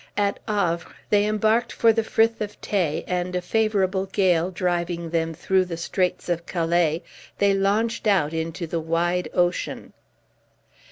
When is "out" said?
8.07-8.33